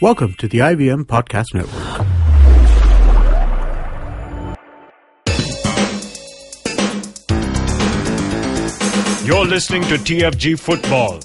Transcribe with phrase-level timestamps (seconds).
[0.00, 2.06] Welcome to the IVM Podcast Network.
[9.26, 11.18] You're listening to TFG Football.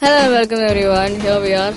[0.00, 1.20] Hello and welcome everyone.
[1.20, 1.74] Here we are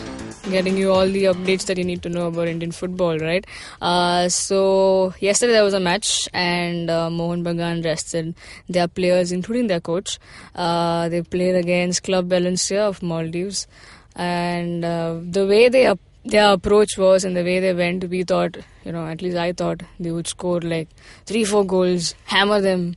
[0.49, 3.45] getting you all the updates that you need to know about Indian football, right?
[3.81, 8.33] Uh, so, yesterday there was a match and uh, Mohun Bagan rested
[8.67, 10.19] their players, including their coach.
[10.55, 13.67] Uh, they played against Club Valencia of Maldives.
[14.15, 18.23] And uh, the way they up their approach was and the way they went, we
[18.23, 20.89] thought, you know, at least I thought they would score like
[21.25, 22.95] three, four goals, hammer them,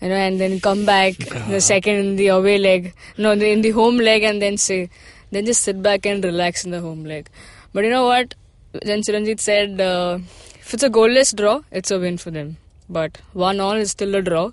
[0.00, 1.16] you know, and then come back
[1.48, 4.88] the second in the away leg, no, in the home leg, and then say,
[5.30, 7.28] then just sit back and relax in the home leg.
[7.72, 8.34] But you know what?
[8.72, 10.18] Then Chiranjit said, uh,
[10.60, 12.56] if it's a goalless draw, it's a win for them.
[12.88, 14.50] But one all is still a draw,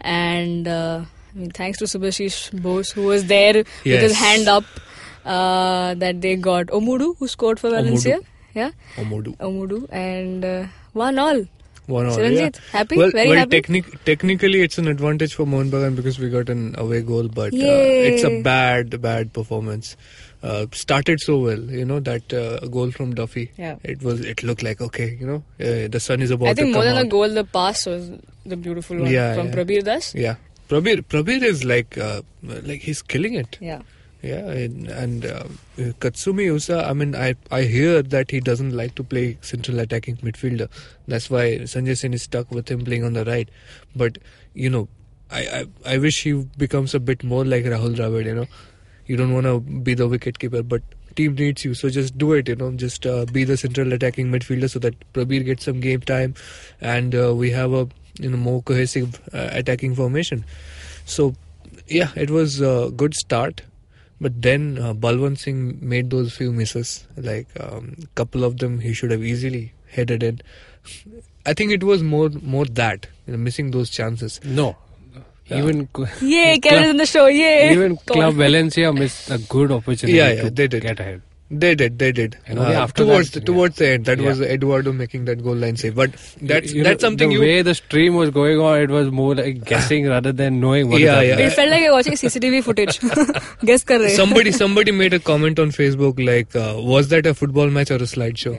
[0.00, 1.04] and uh,
[1.34, 4.64] I mean, thanks to Subhasish Bose who was there with his hand up.
[5.24, 8.18] Uh, that they got Omudu who scored for Valencia,
[8.54, 9.36] yeah, Omodu.
[9.36, 11.44] Omudu, and uh, one all.
[11.88, 12.60] One Chiranjit, yeah.
[12.78, 12.96] happy?
[12.98, 13.50] Well, Very well happy?
[13.62, 17.54] technic- technically it's an advantage for Mohun Bagan because we got an away goal, but
[17.54, 17.56] uh,
[18.08, 19.96] it's a bad, bad performance.
[20.42, 23.50] Uh, started so well, you know that uh, goal from Duffy.
[23.56, 23.76] Yeah.
[23.82, 24.20] It was.
[24.20, 26.82] It looked like okay, you know, uh, the sun is about I think to more
[26.84, 27.06] come than out.
[27.06, 28.10] a goal, the pass was
[28.46, 29.54] the beautiful one Yeah, from yeah.
[29.54, 30.14] Prabir Das.
[30.14, 30.36] Yeah,
[30.68, 31.02] Prabir.
[31.02, 33.56] Prabir is like, uh, like he's killing it.
[33.60, 33.80] Yeah.
[34.20, 35.44] Yeah, and, and uh,
[35.76, 40.16] Katsumi Yusa, I mean, I I hear that he doesn't like to play central attacking
[40.16, 40.68] midfielder.
[41.06, 43.48] That's why Sanjay Sen is stuck with him playing on the right.
[43.94, 44.18] But
[44.54, 44.88] you know,
[45.30, 48.24] I I, I wish he becomes a bit more like Rahul Dravid.
[48.24, 48.46] You know,
[49.06, 50.82] you don't want to be the wicket keeper, but
[51.14, 52.48] team needs you, so just do it.
[52.48, 56.00] You know, just uh, be the central attacking midfielder so that Prabir gets some game
[56.00, 56.34] time,
[56.80, 60.44] and uh, we have a you know more cohesive uh, attacking formation.
[61.04, 61.34] So
[61.86, 63.62] yeah, it was a good start.
[64.20, 67.06] But then uh, Balwant Singh made those few misses.
[67.16, 70.40] Like a um, couple of them, he should have easily headed in.
[71.46, 74.40] I think it was more more that you know, missing those chances.
[74.44, 74.76] No.
[75.50, 77.26] Even cl- Yay, Club- Kevin in the show.
[77.26, 77.72] Yay.
[77.72, 78.34] even Club.
[78.34, 80.82] Valencia missed a good opportunity Yeah, yeah, to they did.
[80.82, 81.22] get ahead.
[81.50, 82.36] They did, they did.
[82.46, 83.86] And only Uh, after towards that, the, towards yeah.
[83.86, 84.28] the end, that Yeah.
[84.28, 85.94] was Eduardo making that goal line save.
[85.94, 86.10] But
[86.42, 87.40] that's You that's know, something the you.
[87.40, 91.00] way the stream was going on, it was more like guessing rather than knowing what
[91.00, 91.38] is Yeah, happening.
[91.38, 91.46] yeah.
[91.46, 93.00] It felt like you're watching CCTV footage.
[93.64, 94.10] Guess kar rahe.
[94.16, 97.96] somebody somebody made a comment on Facebook like, uh, was that a football match or
[97.96, 98.52] a slideshow?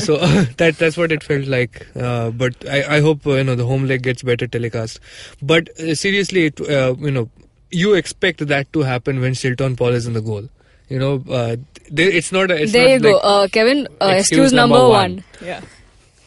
[0.00, 0.18] so
[0.58, 1.86] that that's what it felt like.
[1.96, 5.00] Uh, but I, I hope uh, you know the home leg gets better telecast.
[5.40, 7.30] But uh, seriously, it, uh, you know,
[7.70, 10.48] you expect that to happen when Shilton Paul is in the goal.
[10.88, 11.56] You know, uh,
[11.90, 12.50] they, it's not.
[12.50, 13.18] A, it's there not you go.
[13.18, 15.14] Uh, Kevin, uh, excuse, Excuse number, number one.
[15.16, 15.24] one.
[15.42, 15.60] Yeah.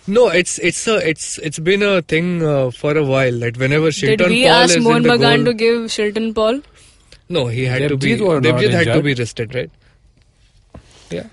[0.07, 3.87] no, it's it's a it's it's been a thing uh, for a while that whenever
[3.87, 6.61] Shilton Did we ask Mohan in Bagan goal, to give Shilton Paul?
[7.29, 8.17] no, he had to be.
[8.17, 9.71] Devjit was not had to be rested, right?
[11.09, 11.27] Yeah.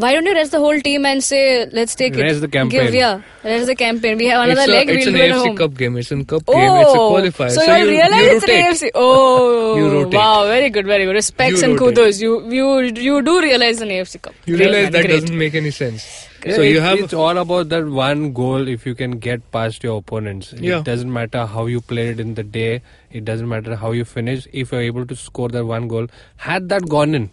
[0.00, 2.22] Why don't you rest the whole team and say, let's take it?
[2.22, 2.84] Rest the campaign.
[2.86, 4.16] Give, yeah, rest the campaign.
[4.18, 4.88] We have another it's leg.
[4.88, 5.56] A, it's we'll an do it at AFC home.
[5.56, 5.96] Cup game.
[5.98, 6.76] It's a cup Oh, game.
[6.82, 7.50] It's a oh, qualifier.
[7.50, 8.50] So, you you, realize you it's an.
[8.50, 8.90] AFC.
[8.94, 11.14] Oh, You wow, very good, very good.
[11.14, 11.96] Respects You and rotate.
[11.96, 12.20] kudos.
[12.20, 12.66] You you
[13.08, 14.34] you do realize an AFC Cup.
[14.46, 15.20] You realize man, that great.
[15.20, 16.08] doesn't make any sense.
[16.46, 19.84] Yeah, so you have it's all about that one goal if you can get past
[19.84, 20.54] your opponents.
[20.54, 20.78] Yeah.
[20.78, 22.80] It doesn't matter how you played in the day.
[23.12, 24.46] It doesn't matter how you finish.
[24.52, 26.06] If you're able to score that one goal,
[26.36, 27.28] had that gone in,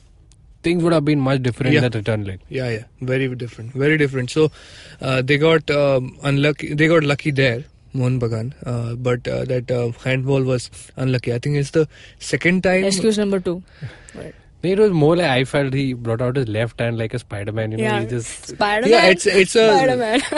[0.67, 1.83] things would have been much different Yeah.
[1.85, 2.39] in the return leg.
[2.59, 2.83] yeah, yeah,
[3.13, 4.29] very different, very different.
[4.39, 4.45] So
[5.01, 6.73] uh, they got um, unlucky.
[6.83, 7.63] They got lucky there.
[7.99, 10.65] Mohun Bagan, uh, but uh, that uh, handball was
[11.03, 11.31] unlucky.
[11.35, 11.87] I think it's the
[12.31, 12.83] second time.
[12.89, 13.55] Excuse number two.
[14.63, 17.71] It was more like I felt he brought out his left hand like a Spider-Man.
[17.73, 18.89] You know, Yeah, he just Spider-Man.
[18.91, 20.21] Yeah, it's it's a Spider-Man.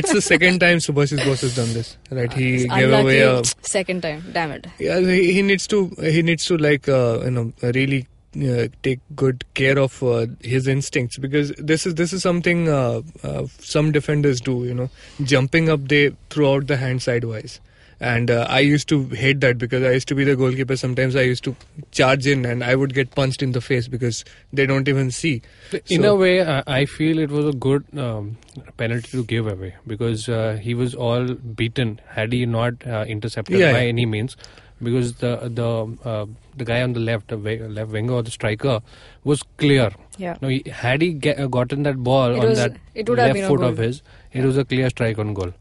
[0.00, 1.96] it's the second time Subhasish Bose has done this.
[2.10, 3.42] Right, he It's gave away a.
[3.62, 4.24] Second time.
[4.32, 4.66] Damn it.
[4.78, 5.82] Yeah, he, he needs to
[6.16, 8.06] he needs to like uh, you know really
[8.42, 13.02] uh, take good care of uh, his instincts because this is this is something uh,
[13.22, 14.64] uh, some defenders do.
[14.64, 14.90] You know,
[15.22, 17.60] jumping up they throw out the hand sidewise.
[18.00, 20.76] And uh, I used to hate that because I used to be the goalkeeper.
[20.76, 21.56] Sometimes I used to
[21.90, 25.42] charge in and I would get punched in the face because they don't even see.
[25.88, 28.36] In So- a way, I feel it was a good um,
[28.76, 33.58] penalty to give away because uh, he was all beaten had he not uh, intercepted
[33.58, 33.88] Yeah, by yeah.
[33.88, 34.36] any means.
[34.80, 35.30] Because the
[35.60, 36.26] the uh,
[36.56, 38.80] the guy on the left, the left winger or the striker,
[39.24, 39.90] was clear.
[40.18, 40.36] Yeah.
[40.40, 43.18] No, he, had he get, uh, gotten that ball It on was- that it would
[43.18, 43.68] have left been a foot goal.
[43.70, 44.02] of his,
[44.32, 45.52] it was a clear strike on goal.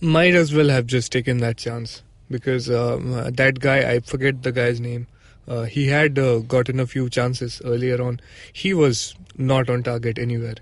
[0.00, 4.42] might as well have just taken that chance because um, uh, that guy I forget
[4.42, 5.06] the guy's name.
[5.46, 8.20] Uh, he had uh, gotten a few chances earlier on.
[8.52, 10.54] He was not on target anywhere.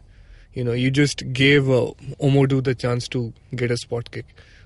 [0.54, 1.90] You know, you just gave uh,
[2.20, 4.24] Omodu the chance to get a spot kick,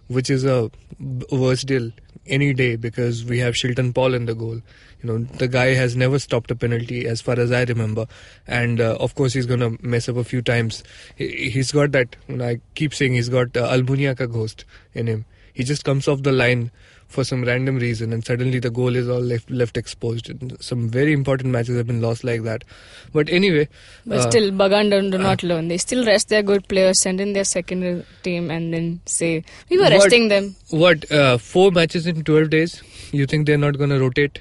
[0.08, 1.90] which is a b- worse deal
[2.26, 4.61] any day because we have Shilton Paul in the goal.
[5.02, 8.06] You know, the guy has never stopped a penalty as far as I remember,
[8.46, 10.82] and uh, of course he's gonna mess up a few times.
[11.17, 12.17] He, he's got that.
[12.28, 15.25] You know, I keep saying he's got uh, Almunia ka ghost in him.
[15.55, 16.70] He just comes off the line
[17.11, 20.31] for some random reason, and suddenly the goal is all left left exposed.
[20.31, 22.65] And some very important matches have been lost like that.
[23.12, 23.69] But anyway,
[24.07, 25.69] But uh, still, Bagan do, do not learn.
[25.69, 29.79] They still rest their good players, send in their second team, and then say, We
[29.79, 30.55] were What- resting them.
[30.71, 32.83] what uh, four matches in twelve days?
[33.12, 34.39] You think they're not gonna rotate?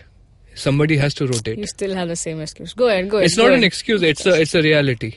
[0.55, 1.57] Somebody has to rotate.
[1.57, 2.73] You still have the same excuse.
[2.73, 3.25] Go ahead, go ahead.
[3.27, 3.59] It's not ahead.
[3.59, 4.03] an excuse.
[4.03, 5.15] It's a it's a reality.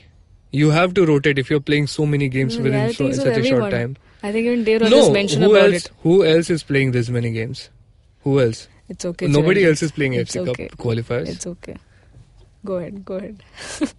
[0.51, 3.71] You have to rotate if you're playing so many games within so, such a short
[3.71, 3.95] time.
[4.23, 5.85] I think even Dave No, mentioned who about else?
[5.85, 5.91] it.
[6.03, 7.69] Who else is playing this many games?
[8.21, 8.67] Who else?
[8.89, 9.27] It's okay.
[9.27, 9.67] Nobody Chiranjeev.
[9.69, 10.67] else is playing It's FC okay.
[10.69, 11.27] Cup qualifiers.
[11.27, 11.75] It's okay.
[12.65, 13.43] Go ahead, go ahead.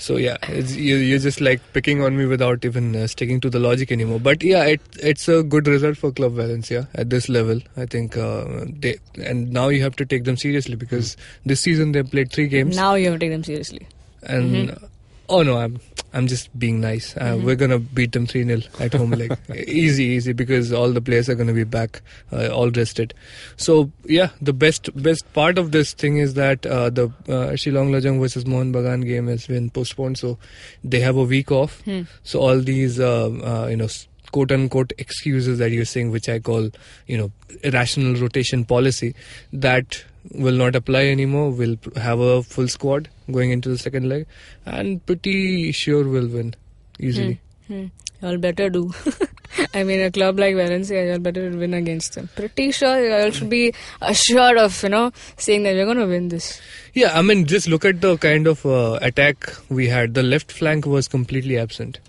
[0.00, 3.50] So yeah, it's, you, you're just like picking on me without even uh, sticking to
[3.50, 4.20] the logic anymore.
[4.20, 7.60] But yeah, it, it's a good result for Club Valencia at this level.
[7.76, 11.92] I think uh, they and now you have to take them seriously because this season
[11.92, 13.86] they played three games Now you have to take them seriously.
[14.22, 14.88] and Mhm.
[15.28, 15.78] Oh no, I'm
[16.14, 17.14] I'm just being nice.
[17.16, 17.42] Uh, Mhm.
[17.44, 19.32] We're gonna beat them three 0 at home, like
[19.68, 22.00] easy, easy because all the players are gonna be back,
[22.32, 23.12] uh, all rested.
[23.56, 27.90] So yeah, the best best part of this thing is that uh, the uh, Shillong
[27.90, 30.38] Lajong versus Mohun Bagan game has been postponed, so
[30.82, 31.82] they have a week off.
[31.82, 32.02] Hmm.
[32.22, 33.88] So all these uh, uh, you know.
[34.30, 36.68] Quote unquote excuses that you're saying, which I call,
[37.06, 37.32] you know,
[37.64, 39.14] irrational rotation policy,
[39.54, 41.50] that will not apply anymore.
[41.50, 44.26] We'll have a full squad going into the second leg,
[44.66, 46.54] and pretty sure we'll win
[46.98, 47.40] easily.
[47.66, 47.86] Hmm.
[48.20, 48.92] Y'all better do.
[49.74, 52.28] I mean, a club like Valencia, y'all better win against them.
[52.34, 56.28] Pretty sure y'all should be assured of, you know, saying that we're going to win
[56.28, 56.60] this.
[56.94, 60.14] Yeah, I mean, just look at the kind of uh, attack we had.
[60.14, 62.00] The left flank was completely absent.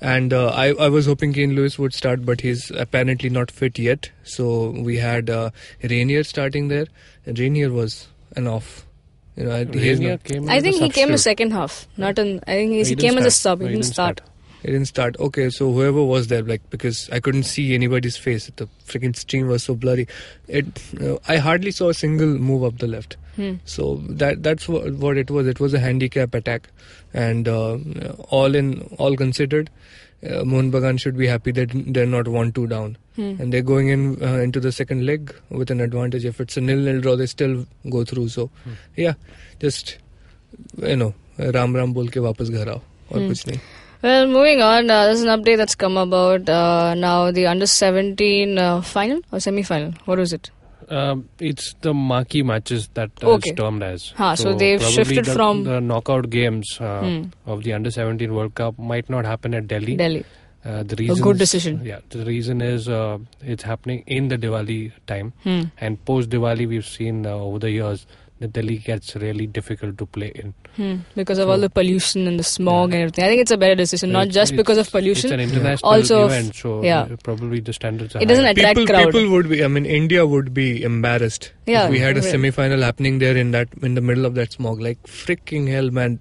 [0.00, 3.78] And uh, I, I was hoping Kane Lewis would start, but he's apparently not fit
[3.78, 4.10] yet.
[4.24, 5.50] So we had uh,
[5.82, 6.86] Rayner starting there.
[7.26, 8.86] And Rayner was an off.
[9.36, 11.86] You know, he's Rayner not, came I think he came in the second half.
[11.96, 12.40] Not in.
[12.46, 13.58] I think he, he didn't came as a start.
[13.58, 13.60] sub.
[13.60, 14.20] He No, didn't start.
[14.62, 15.16] he didn't start.
[15.20, 18.50] Okay, so whoever was there, like, because I couldn't see anybody's face.
[18.56, 20.08] The freaking stream was so blurry.
[20.48, 20.66] It,
[21.00, 23.16] uh, I hardly saw a single move up the left.
[23.40, 23.52] Hmm.
[23.64, 23.84] So
[24.22, 25.46] that that's what, what it was.
[25.46, 26.68] It was a handicap attack,
[27.14, 27.78] and uh,
[28.28, 29.70] all in all considered,
[30.22, 33.30] uh, Mohun Bagan should be happy that they're not one-two down, hmm.
[33.38, 36.26] and they're going in uh, into the second leg with an advantage.
[36.26, 38.28] If it's a nil-nil draw, they still go through.
[38.28, 38.74] So, hmm.
[38.94, 39.14] yeah,
[39.58, 39.96] just
[40.76, 43.58] you know, Ram Ram बोल के hmm.
[44.02, 48.58] Well, moving on, uh, there's an update that's come about uh, now the under 17
[48.58, 49.94] uh, final or semi final.
[50.04, 50.50] What was it?
[50.90, 53.52] Um, it's the marquee matches that uh, Okay.
[53.54, 54.08] termed as.
[54.16, 57.22] Ha, so they've shifted the, from- the knockout games uh, Hmm.
[57.46, 59.94] of the under 17 World Cup might not happen at Delhi.
[59.96, 60.24] Delhi.
[60.64, 61.80] Uh, the A reason good decision.
[61.84, 65.62] Yeah, the reason is uh, it's happening in the Diwali time, Hmm.
[65.78, 68.06] and post Diwali we've seen uh, over the years
[68.40, 70.52] that Delhi gets really difficult to play in.
[70.79, 70.95] Hmm.
[71.15, 72.95] Because of all the pollution and the smog Yeah.
[72.95, 73.23] and everything.
[73.25, 75.31] I think it's a better decision, not It's- just because of It's pollution.
[75.35, 77.03] an international Also of- event, so yeah.
[77.03, 78.51] uh, probably the standards are It doesn't higher.
[78.57, 79.13] attract people, crowd.
[79.13, 79.63] people would be.
[79.63, 82.29] I mean, India would be embarrassed Yeah, if we had a right.
[82.29, 84.81] semi-final happening there in that in the middle of that smog.
[84.89, 86.19] Like freaking hell, man!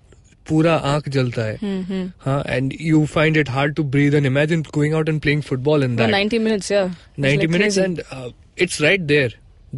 [0.49, 2.00] पूरा आंख जलता है Hmm, hmm.
[2.25, 2.41] huh?
[2.55, 5.94] and you find it hard to breathe and imagine going out and playing football in
[5.94, 6.91] No, that 90 minutes, yeah.
[6.96, 7.85] It's 90 like minutes crazy.
[7.87, 8.29] and uh,
[8.67, 9.31] it's right there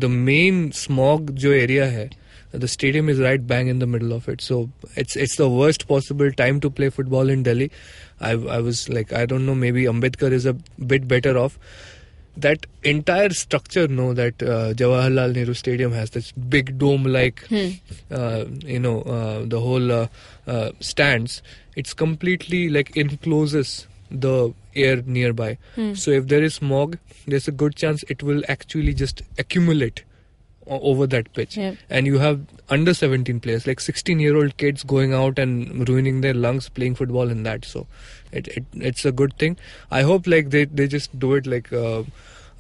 [0.05, 2.09] the main smog jo area hai
[2.52, 4.42] the stadium is right bang in the middle of it.
[4.42, 7.72] So it's it's the worst possible time to play football in delhi.
[8.20, 10.54] I i was like i don't know maybe ambedkar is a
[10.94, 11.58] bit better off.
[12.38, 17.70] That entire structure no that uh, jawaharlal nehru stadium has this big dome like Hmm.
[18.10, 20.08] uh, you know uh, the whole uh,
[20.48, 21.42] uh, stands.
[21.76, 25.58] It's completely like encloses the air nearby.
[25.76, 25.94] Hmm.
[25.94, 30.04] so if there is smog there's a good chance it will actually just accumulate
[30.80, 31.58] over that pitch.
[31.90, 36.22] And you have under 17 players like 16 year old kids going out and ruining
[36.22, 37.66] their lungs playing football in that.
[37.66, 37.88] So
[38.32, 39.58] it, it it's a good thing.
[39.90, 42.04] I hope like they they just do it like uh,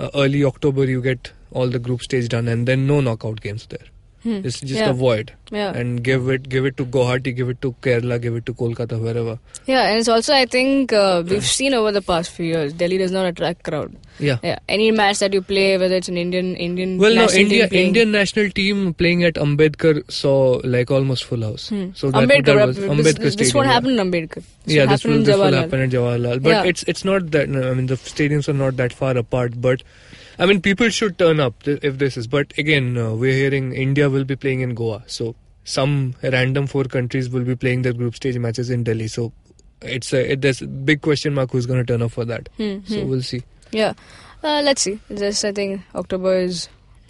[0.02, 3.68] uh, early october you get all the group stage done and then no knockout games
[3.68, 3.88] there
[4.24, 4.42] Hmm.
[4.46, 4.90] just just yeah.
[4.92, 5.72] avoid Yeah.
[5.78, 9.00] and give it give it to guwahati give it to kerala give it to kolkata
[9.06, 12.74] wherever Yeah, and it's also, I think, uh, we've seen over the past few years,
[12.74, 13.96] Delhi does not attract crowd.
[14.28, 17.68] yeah Yeah, any match that you play, whether it's an Indian Indian well, no, India
[17.74, 20.36] playing, Indian national team playing at Ambedkar saw
[20.76, 21.68] like almost full house.
[21.70, 21.88] Hmm.
[22.02, 23.74] So that, Ambedkar, that was this, Ambedkar this, this Stadium, won't yeah.
[23.74, 24.44] happen in Ambedkar.
[24.66, 26.44] This yeah, will this will, this will happen at Jawaharlal.
[26.48, 26.64] But Yeah.
[26.74, 27.50] it's it's not that.
[27.58, 29.60] no, I mean, the stadiums are not that far apart.
[29.70, 29.84] But
[30.42, 32.26] I mean, people should turn up if this is.
[32.26, 35.04] But again, uh, we're hearing India will be playing in Goa.
[35.06, 39.08] So some random four countries will be playing their group stage matches in Delhi.
[39.08, 39.32] So
[39.84, 42.50] it's a it, there's a big question mark who's going to turn up for that.
[42.58, 43.10] Hmm, So hmm.
[43.10, 43.44] we'll see.
[43.72, 43.94] Yeah.
[44.44, 45.00] Uh, let's see.
[45.14, 46.70] Just I think October is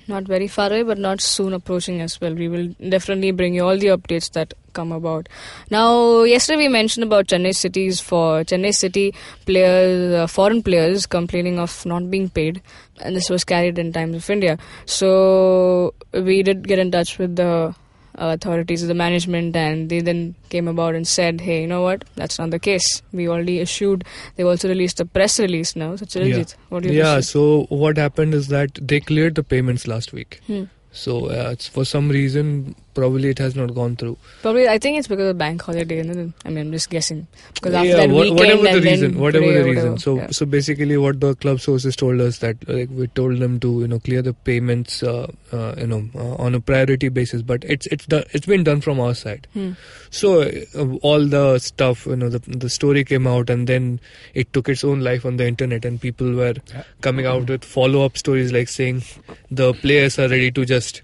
[0.09, 2.35] not very far away, but not soon approaching as well.
[2.35, 5.29] We will definitely bring you all the updates that come about.
[5.69, 9.13] Now, yesterday we mentioned about Chennai City's for Chennai City
[9.45, 12.61] players, uh, foreign players complaining of not being paid,
[13.01, 14.57] and this was carried in Times of India.
[14.85, 17.73] So we did get in touch with the
[18.19, 22.03] uh, authorities, the management, and they then came about and said, "Hey, you know what?
[22.15, 23.01] That's not the case.
[23.13, 24.03] We already issued.
[24.35, 27.25] They've also released a press release now." So, Chiranjit, what do you yeah think?
[27.25, 30.63] so what happened is that they cleared the payments last week Hmm.
[30.91, 34.97] so uh, it's for some reason probably it has not gone through Probably, I think
[34.99, 35.99] it's because of bank holiday.
[35.99, 36.33] isn't it?
[36.45, 37.27] I mean, I'm just guessing.
[37.53, 39.97] Because after yeah, that wha- weekend whatever the and then reason whatever the reason whatever.
[39.99, 40.27] so Yeah.
[40.31, 43.87] so basically what the club sources told us that like we told them to you
[43.87, 47.87] know clear the payments uh, uh, you know uh, on a priority basis but it's
[47.87, 49.71] it's done it's been done from our side Hmm.
[50.09, 53.99] so uh, all the stuff you know the the story came out and then
[54.33, 56.55] it took its own life on the internet and people were
[57.01, 59.01] coming out with follow up stories like saying
[59.49, 61.01] the players are ready to just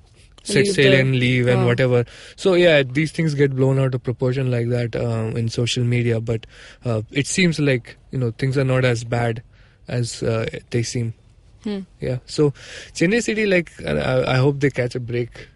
[0.54, 2.06] set sail the- and leave and whatever.
[2.36, 6.20] So yeah these things get blown out of proportion like that um, in social media.
[6.22, 6.46] But
[6.86, 9.44] uh, it seems like you know things are not as bad
[9.88, 11.14] as uh, they seem.
[11.64, 11.80] Hmm.
[12.00, 12.18] yeah.
[12.26, 12.52] So
[12.94, 15.48] chennai city like I, I hope they catch a break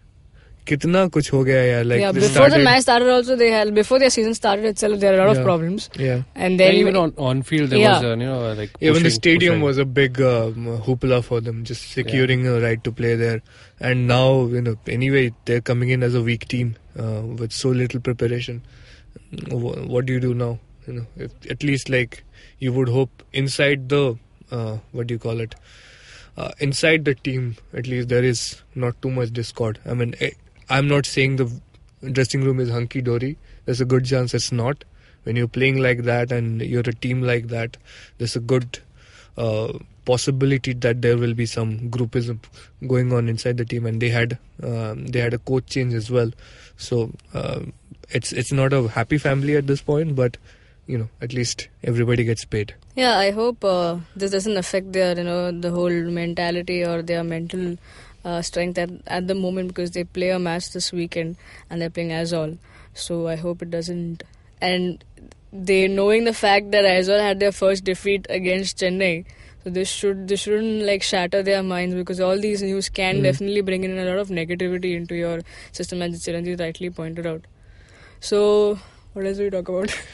[0.64, 4.34] kitna kuch ho yaar yeah, before the match started also they had before their season
[4.34, 5.90] started itself there are a lot of problems.
[5.96, 6.22] yeah.
[6.34, 9.10] And then even on, on field there was uh, you know uh, like even the
[9.10, 13.42] stadium was a big um, hoopla for them just securing a right to play there.
[13.80, 17.70] And now you know anyway they're coming in as a weak team uh, with so
[17.70, 18.62] little preparation.
[19.50, 20.58] What do you do now?
[20.86, 21.06] You know
[21.50, 22.22] at least like
[22.58, 24.18] you would hope inside the
[24.92, 25.54] what do you call it?
[26.36, 29.78] Uh, inside the team at least there is not too much discord.
[29.84, 30.30] I mean eh,
[30.72, 31.50] I'm not saying the
[32.12, 33.36] dressing room is hunky dory.
[33.66, 34.84] There's a good chance it's not.
[35.24, 37.76] When you're playing like that and you're a team like that,
[38.16, 38.78] there's a good
[39.36, 39.74] uh,
[40.06, 42.38] possibility that there will be some groupism
[42.88, 43.84] going on inside the team.
[43.84, 46.32] And they had um, they had a coach change as well,
[46.78, 47.60] so uh,
[48.08, 50.38] it's it's not a happy family at this point, but
[50.86, 52.74] you know at least everybody gets paid.
[52.94, 57.24] Yeah, I hope uh, this doesn't affect their, you know, the whole mentality or their
[57.24, 57.78] mental
[58.24, 61.36] uh, strength at, at the moment because they play a match this weekend
[61.70, 62.58] and they're playing Aizawl.
[62.94, 64.22] So I hope it doesn't.
[64.60, 65.02] And
[65.52, 69.24] they knowing the fact that Aizawl had their first defeat against Chennai,
[69.64, 73.22] so this should this shouldn't like shatter their minds because all these news can Mm.
[73.24, 75.40] definitely bring in a lot of negativity into your
[75.72, 77.44] system, as Chiranjit rightly pointed out.
[78.20, 78.78] So
[79.12, 79.94] what else do we talk about?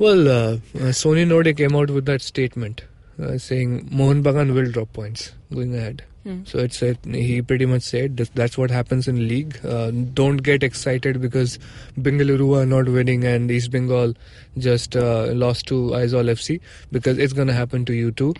[0.00, 2.82] Well, uh, uh, Sony Norde came out with that statement
[3.20, 6.04] uh, saying Mohun Bagan will drop points going ahead.
[6.44, 9.64] So it's a, he pretty much said that that's what happens in league.
[9.64, 11.58] Uh, don't get excited because
[11.98, 14.14] Bengaluru are not winning and East Bengal
[14.58, 16.60] just uh, lost to Aizawl FC
[16.92, 18.34] because it's to happen to you too.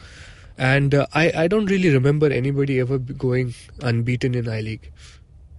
[0.59, 4.91] And uh, I I don't really remember anybody ever going unbeaten in I League,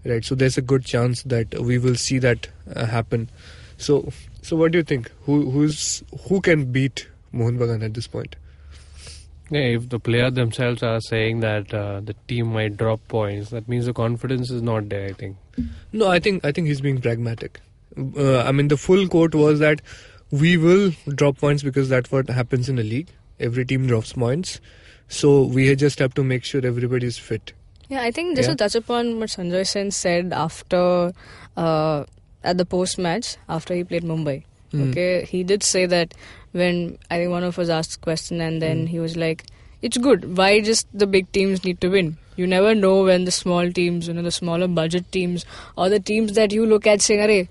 [0.05, 0.23] right?
[0.23, 3.29] So there's a good chance that we will see that uh, happen.
[3.77, 4.11] So
[4.41, 5.09] so what do you think?
[5.23, 8.35] Who who's who can beat Mohun Bagan at this point?
[9.51, 13.67] Yeah, if the player themselves are saying that uh, the team might drop points, that
[13.67, 15.07] means the confidence is not there.
[15.09, 15.37] I think.
[15.91, 17.59] No, I think I think he's being pragmatic.
[17.97, 19.81] Uh, I mean, the full quote was that
[20.31, 23.09] we will drop points because that's what happens in a league.
[23.39, 24.59] Every team drops points,
[25.07, 27.53] so we just have to make sure everybody's fit.
[27.87, 28.53] Yeah, I think just Yeah.
[28.53, 31.11] to touch upon what Sanjay Sen said after
[31.57, 32.03] uh,
[32.43, 34.43] at the post match after he played Mumbai.
[34.71, 34.91] Hmm.
[34.91, 36.13] Okay, he did say that
[36.51, 38.89] when I think one of us asked a question and then mm.
[38.89, 39.45] he was like,
[39.81, 40.37] it's good.
[40.37, 42.17] Why just the big teams need to win?
[42.35, 45.45] You never know when the small teams, you know, the smaller budget teams
[45.77, 47.47] or the teams that you look at saying,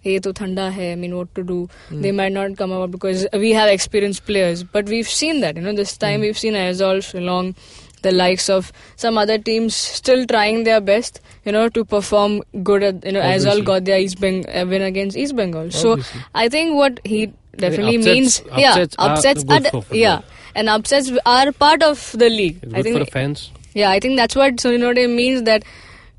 [0.00, 1.68] hey, to thanda hai, I mean, what to do?
[1.90, 2.02] Mm.
[2.02, 4.62] They might not come up because we have experienced players.
[4.62, 6.00] But we've seen that, you know, this hmm.
[6.00, 6.22] time mm.
[6.22, 7.56] we've seen Aizawl, along
[8.02, 12.82] the likes of some other teams still trying their best, you know, to perform good.
[12.82, 15.62] At, you know, Aizawl Aizawl got their East Bengal uh, win against East Bengal.
[15.62, 16.02] Obviously.
[16.02, 20.20] So I think what he definitely upsets- means, upsets yeah, are upsets, are- for yeah,
[20.54, 22.58] and upsets are part of the league.
[22.62, 23.50] It's I think for the fans.
[23.74, 25.62] yeah, I think that's what Sony Norde means that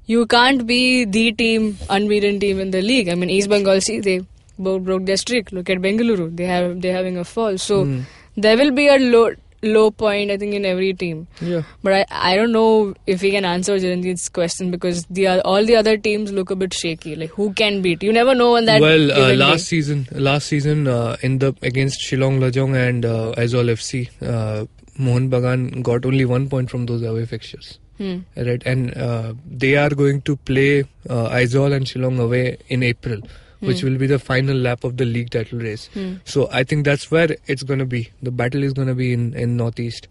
[0.06, 3.10] you can't be the team, unbeaten team in the league.
[3.10, 4.22] I mean, East Bengal, see, they
[4.58, 5.52] both broke their streak.
[5.52, 7.58] Look at Bengaluru; they have they're having a fall.
[7.58, 8.00] So Hmm.
[8.36, 9.28] there will be a low
[9.62, 11.28] low point, I think, in every team.
[11.42, 11.64] Yeah.
[11.84, 15.76] But I, I don't know if we can answer Chiranjit's question because the all the
[15.76, 17.16] other teams look a bit shaky.
[17.16, 18.04] Like who can beat?
[18.04, 18.82] You never know on that.
[18.82, 19.76] well, uh, last day.
[19.76, 24.66] season, last season uh, in the against Shillong Lajong and uh, FC, uh,
[24.98, 27.80] Mohun Bagan got only one point from those away fixtures.
[27.98, 28.20] Hmm.
[28.38, 33.20] right and uh, they are going to play uh, and Shillong away in April
[33.62, 33.88] which Hmm.
[33.88, 36.14] will be the final lap of the league title race Hmm.
[36.26, 39.12] so I think that's where it's going to be the battle is going to be
[39.14, 40.08] in in northeast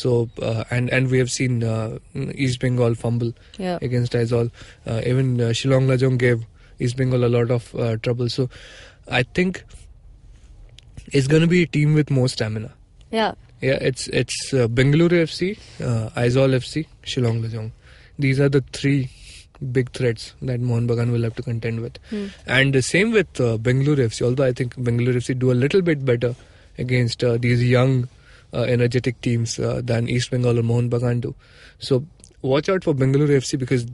[0.00, 0.10] So
[0.48, 1.98] uh, and and we have seen uh,
[2.44, 3.32] East Bengal fumble
[3.64, 3.78] Yeah.
[3.86, 4.50] against Aizawl.
[4.92, 6.44] Uh, even uh, Shillong Lajong gave
[6.86, 8.30] East Bengal a lot of uh, trouble.
[8.36, 8.46] So
[9.18, 9.60] I think
[11.12, 12.72] it's going to be a team with more stamina.
[13.10, 13.34] Yeah.
[13.60, 15.58] Yeah, it's it's uh, Bengaluru FC,
[15.90, 17.70] uh, Aizawl FC, Shillong Lajong.
[18.18, 19.10] These are the three
[19.72, 21.98] big threats that Mohun Bagan will have to contend with.
[22.10, 22.26] Hmm.
[22.46, 24.22] And the same with uh, Bengaluru FC.
[24.22, 26.34] Although I think Bengaluru FC do a little bit better
[26.78, 28.08] against uh, these young,
[28.52, 31.34] uh, energetic teams uh, than East Bengal or Mohan Bagan do.
[31.78, 32.04] So
[32.42, 33.86] watch out for Bengaluru FC because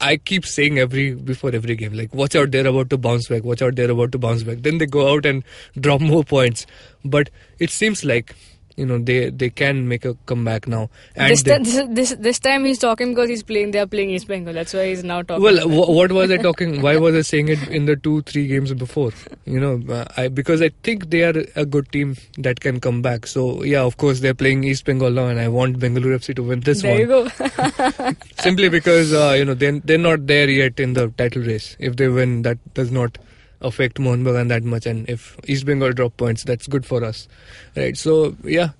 [0.00, 3.44] I keep saying every before every game, like watch out, they're about to bounce back.
[3.44, 4.58] Watch out, they're about to bounce back.
[4.58, 5.44] Then they go out and
[5.78, 6.66] drop more points.
[7.04, 8.34] But it seems like
[8.76, 10.90] you know they they can make a comeback now.
[11.16, 13.70] And This, they- this, this this time he's talking because he's playing.
[13.72, 14.54] They are playing East Bengal.
[14.54, 15.42] That's why he's now talking.
[15.42, 16.80] Well, wh- what was I talking?
[16.82, 19.12] Why was I saying it in the two, three games before?
[19.44, 23.02] You know, uh, I because I think they are a good team that can come
[23.02, 23.26] back.
[23.26, 26.42] So yeah, of course they're playing East Bengal now, and I want Bengaluru FC to
[26.42, 28.12] win this there one you go.
[28.40, 31.76] simply because uh, you know they they're not there yet in the title race.
[31.78, 33.18] If they win, that does not
[33.62, 37.28] affect Mohun Bagan that much, and if East Bengal drop points, that's good for us,
[37.76, 37.96] right?
[37.96, 38.70] So yeah.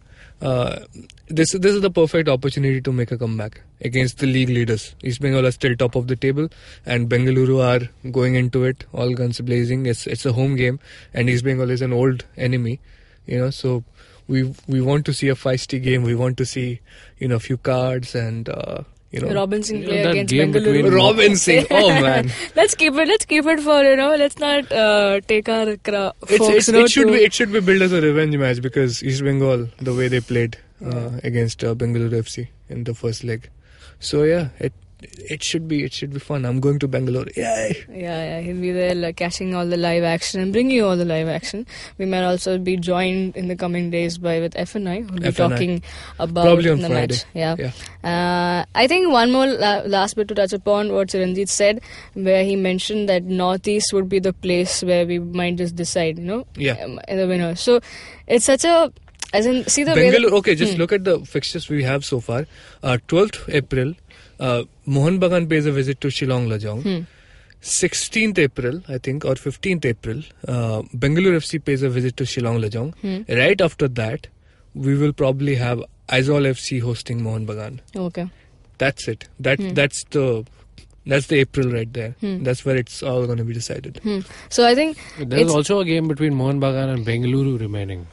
[0.43, 0.87] Uh,
[1.29, 4.97] this this is the perfect opportunity to make a comeback against the league leaders.
[5.03, 6.49] East Bengal are still top of the table,
[6.85, 9.87] and Bengaluru are going into it all guns blazing.
[9.87, 10.81] It's it's a home game,
[11.15, 12.81] and East Bengal is an old enemy,
[13.25, 13.51] you know.
[13.51, 13.85] So
[14.27, 16.03] we we want to see a feisty game.
[16.03, 16.81] We want to see
[17.19, 20.53] you know a few cards and uh, you know Robinson You know, play against game
[20.53, 20.73] Bengaluru.
[20.83, 21.67] between- Robinson.
[21.83, 23.09] Oh man, let's keep it.
[23.09, 24.11] Let's keep it for you know.
[24.17, 27.83] Let's not uh, take our cra- it's, it's, it should be it should be billed
[27.83, 32.23] as a revenge match because East Bengal the way they played uh, against uh, Bengaluru
[32.27, 33.49] FC in the first leg.
[34.01, 34.73] So yeah, it
[35.19, 36.45] it should be it should be fun.
[36.45, 37.27] I'm going to Bangalore.
[37.37, 37.85] Yay!
[37.89, 40.97] Yeah, yeah, he'll be there like, catching all the live action and bringing you all
[40.97, 41.67] the live action.
[41.99, 45.37] We might also be joined in the coming days by with FNI, who'll be FNI.
[45.37, 45.83] talking
[46.19, 47.15] about Probably on the Friday.
[47.15, 47.25] match.
[47.35, 47.57] Yeah.
[47.59, 47.73] Yeah.
[48.09, 51.81] Uh, I think one more la- last bit to touch upon what Chiranjit said,
[52.15, 56.25] where he mentioned that Northeast would be the place where we might just decide, you
[56.25, 56.75] know, Yeah.
[56.85, 57.55] um, the winner.
[57.55, 57.81] So
[58.27, 58.93] it's such a,
[59.33, 60.11] as in, see the way.
[60.11, 60.33] Bengaluru.
[60.41, 60.81] Okay, just Hmm.
[60.81, 62.47] look at the fixtures we have so far.
[62.83, 63.95] Uh, 12th April,
[64.41, 66.83] uh, Mohun Bagan pays a visit to Shillong Lajong.
[66.83, 67.05] Hmm.
[67.63, 70.19] 16th April, I think, or 15th April,
[70.49, 72.95] uh, Bengaluru FC pays a visit to Shillong Lajong.
[72.97, 73.33] Hmm.
[73.33, 74.27] Right after that,
[74.75, 77.79] we will probably have Aizawl FC hosting Mohun Bagan.
[77.95, 78.29] Okay.
[78.79, 79.29] That's it.
[79.39, 79.75] That Hmm.
[79.75, 80.45] that's the
[81.07, 82.17] that's the April right there.
[82.21, 82.43] Hmm.
[82.43, 83.99] That's where it's all going to be decided.
[84.03, 84.21] Hmm.
[84.49, 88.07] So I think There's also a game between Mohan Bagan and Bengaluru remaining.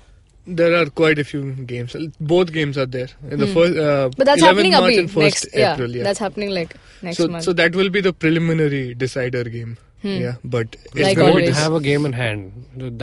[0.58, 1.96] There are quite a few games.
[2.20, 3.08] Both games are there.
[3.30, 3.54] In the Hmm.
[3.54, 5.48] first, uh, But that's happening March and 1st next.
[5.54, 5.96] Yeah, April.
[5.98, 6.04] Yeah.
[6.04, 7.44] that's happening like next so, month.
[7.44, 9.78] so that will be the preliminary decider game.
[10.02, 10.16] Hmm.
[10.28, 12.52] Yeah, but it's Like going to have a game in hand.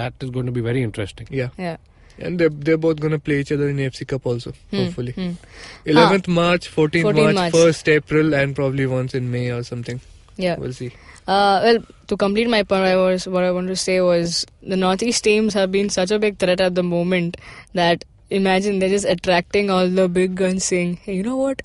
[0.00, 1.28] That is going to be very interesting.
[1.30, 1.76] yeah, yeah.
[2.26, 4.52] and they're they're both going to play each other in AFC Cup also.
[4.70, 4.76] Hmm.
[4.84, 5.32] Hopefully, Hmm.
[5.94, 7.52] 11th March, 14th 14th March, March.
[7.62, 10.00] 1st April, and probably once in May or something.
[10.36, 10.56] Yeah.
[10.58, 10.92] We'll see.
[11.26, 14.76] Uh, well, to complete my point, I was what I wanted to say was the
[14.76, 17.36] Northeast teams have been such a big threat at the moment
[17.74, 21.62] that imagine they're just attracting all the big guns, saying, "Hey, you know what?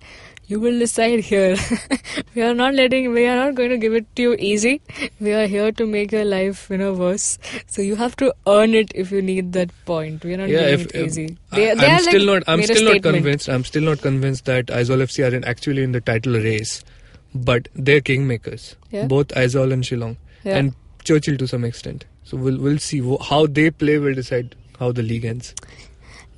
[0.48, 1.56] You will decide here.
[2.36, 3.12] we are not letting.
[3.14, 4.82] We are not going to give it to you easy.
[5.20, 7.38] We are here to make your life, you know, worse.
[7.68, 10.26] So you have to earn it if you need that point.
[10.26, 11.38] We are not Yeah, giving if, it if- easy.
[11.54, 12.54] I, They, are still like not.
[12.54, 13.48] I'm still not convinced.
[13.48, 16.84] I'm still not convinced that Aizawl FC are in, actually in the title race,
[17.34, 18.76] but they're kingmakers.
[18.92, 19.06] Yeah.
[19.08, 20.58] Both Aizawl and Shillong, Yeah.
[20.58, 22.06] and Churchill to some extent.
[22.24, 23.98] So we'll we'll see how they play.
[23.98, 25.54] Will decide how the league ends.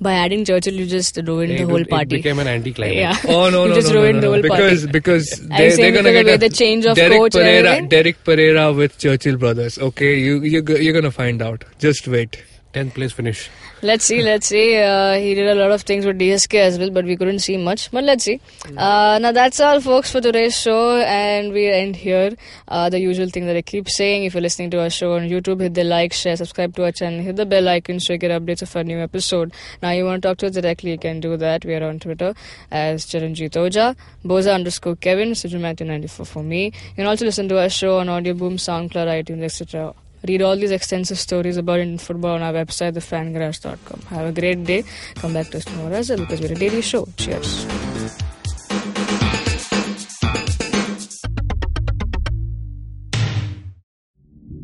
[0.00, 2.16] By adding Churchill, you just ruined It, the whole it party.
[2.16, 3.24] became an anti-climax.
[3.24, 3.32] yeah.
[3.32, 4.32] Oh no You no just no, no, ruined no, the no.
[4.32, 4.92] whole because party.
[4.92, 6.96] because Are you they, saying they're gonna of get the way a the change of
[6.96, 7.86] Derek coach Pereira.
[7.86, 9.78] Derek Pereira with Churchill brothers.
[9.78, 11.64] Okay, you you you're gonna find out.
[11.78, 12.42] Just wait.
[12.74, 13.50] 10th place finish.
[13.82, 14.76] Let's see, let's see.
[14.78, 17.56] Uh, he did a lot of things with DSK as well, but we couldn't see
[17.56, 17.90] much.
[17.90, 18.40] But let's see.
[18.76, 22.30] Uh, now that's all, folks, for today's show, and we end here.
[22.66, 25.28] Uh, the usual thing that I keep saying: if you're listening to our show on
[25.28, 28.18] YouTube, hit the like, share, subscribe to our channel, hit the bell icon so you
[28.18, 29.52] get updates of our new episode.
[29.82, 31.64] Now, you want to talk to us directly, you can do that.
[31.64, 32.34] We are on Twitter
[32.70, 36.64] as Chiranjit Oja, Boza underscore Kevin, Sujumatthew94 for me.
[36.66, 39.94] You can also listen to our show on Audio Boom, SoundCloud, iTunes, etc.
[40.26, 44.00] Read all these extensive stories about Indian football on our website, thefangarage.com.
[44.08, 44.84] Have a great day.
[45.16, 47.06] Come back to us tomorrow as well because we're a daily show.
[47.16, 47.66] Cheers.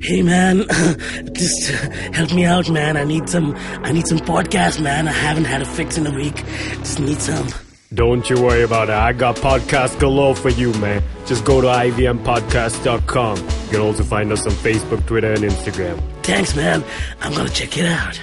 [0.03, 0.65] Hey man,
[1.35, 1.71] just
[2.15, 2.97] help me out, man.
[2.97, 3.55] I need some.
[3.85, 5.07] I need some podcast, man.
[5.07, 6.37] I haven't had a fix in a week.
[6.79, 7.49] Just need some.
[7.93, 8.95] Don't you worry about it.
[8.95, 11.03] I got podcast galore for you, man.
[11.27, 13.37] Just go to ivmpodcast.com.
[13.37, 16.01] You can also find us on Facebook, Twitter, and Instagram.
[16.23, 16.85] Thanks, man.
[17.21, 18.21] I'm gonna check it out.